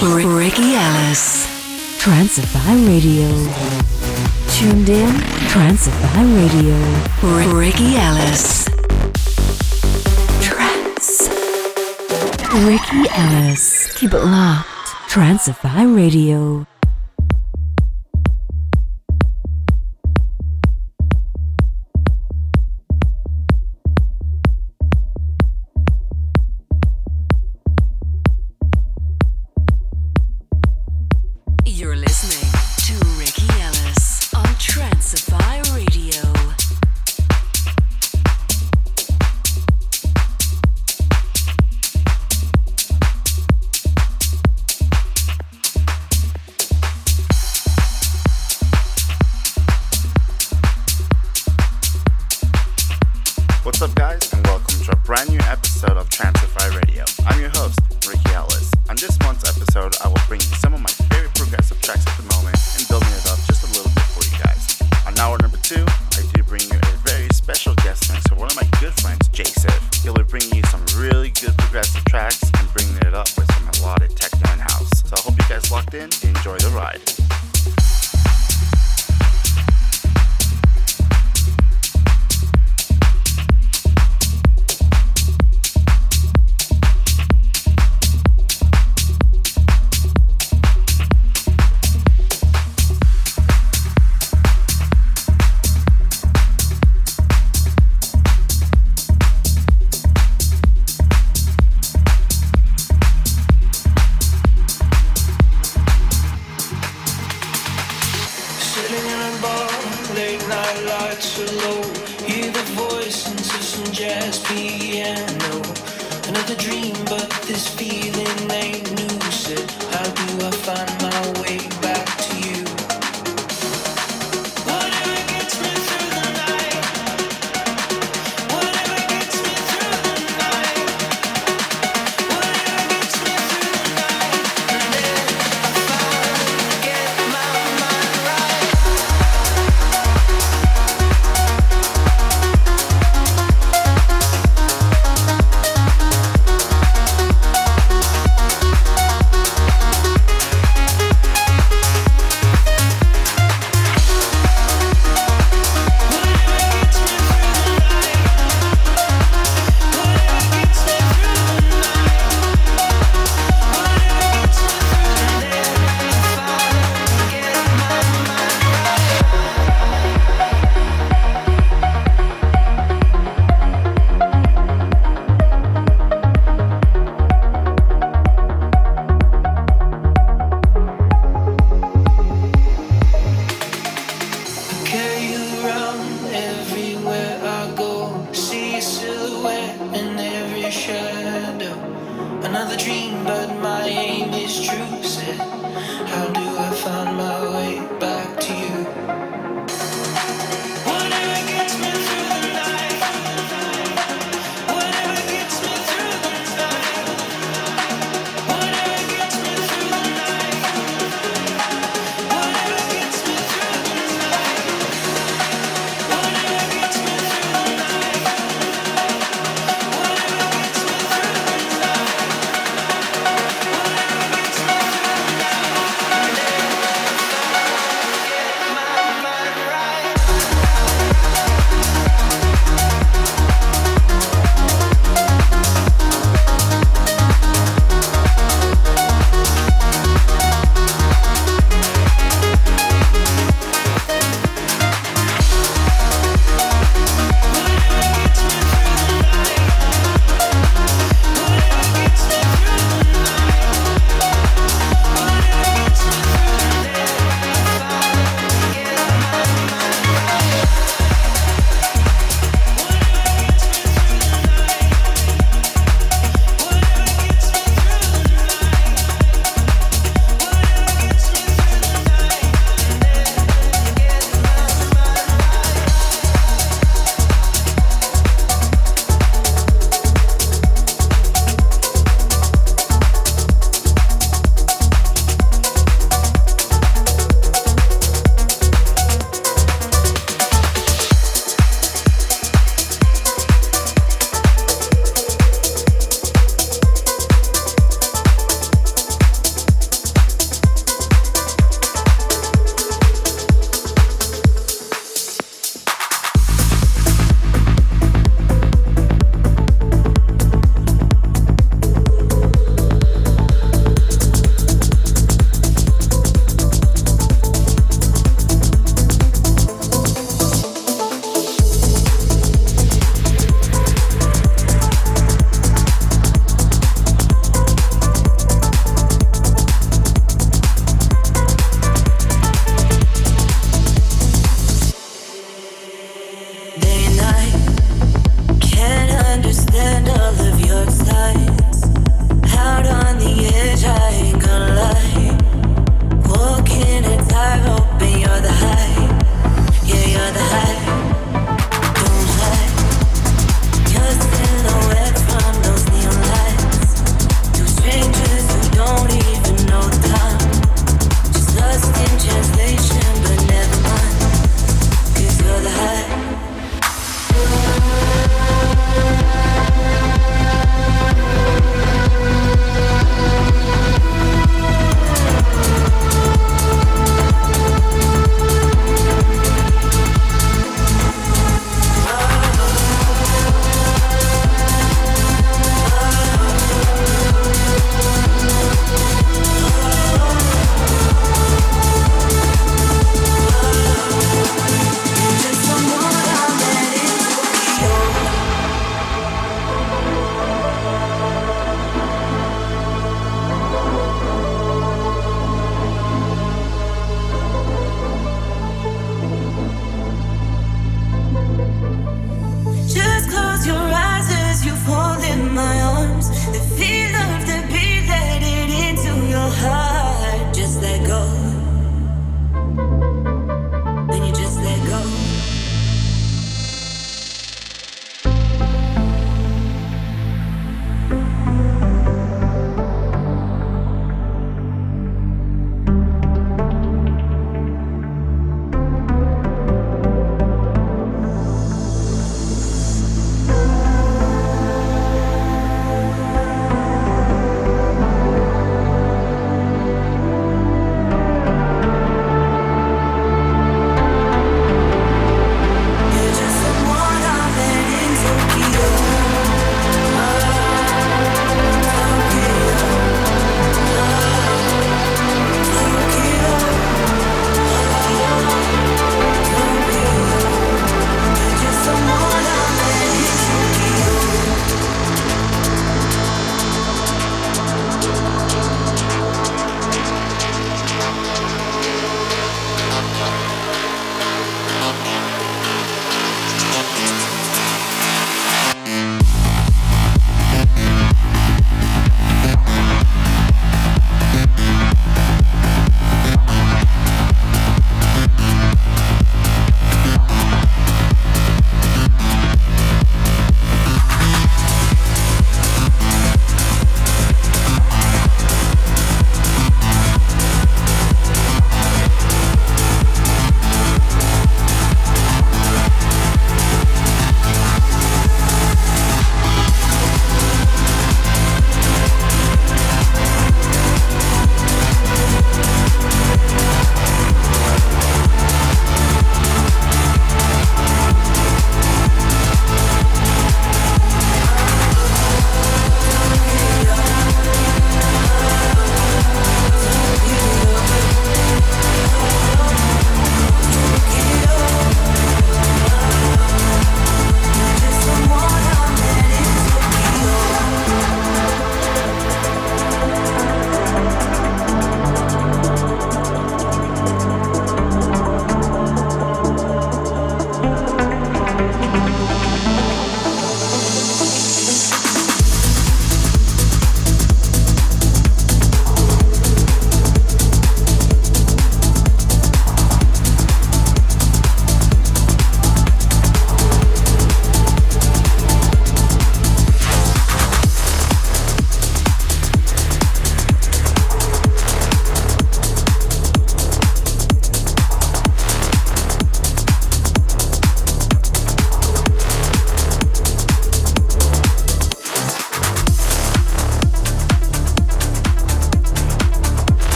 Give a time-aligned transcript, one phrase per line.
[0.00, 1.48] Ryckie Elis.
[1.98, 3.28] Trancify Radio.
[4.50, 5.08] Tuned in,
[5.48, 6.76] Trancify Radio.
[7.54, 8.66] Ryckie Elis.
[10.42, 11.28] Trance.
[12.66, 13.90] Ryckie Elis.
[13.96, 14.66] Keep it locked.
[15.08, 16.66] Trancify Radio.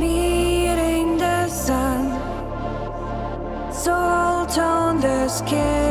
[0.00, 2.10] Meeting the sun,
[3.72, 5.83] soul toned the skin.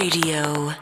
[0.00, 0.72] Radio.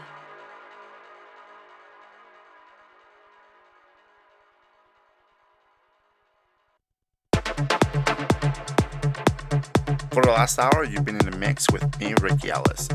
[10.12, 12.88] For the last hour, you've been in the mix with me, Ryckie Elis.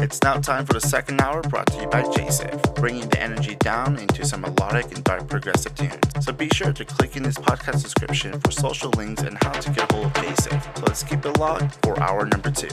[0.00, 3.54] It's now time for the second hour brought to you by Jaycif, bringing the energy
[3.54, 6.00] down into some melodic and dark progressive tunes.
[6.20, 9.70] So be sure to click in this podcast description for social links and how to
[9.70, 10.76] get a hold of Jaycif.
[10.76, 12.67] So let's keep it locked for hour number two.